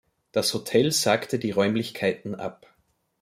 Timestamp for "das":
0.31-0.51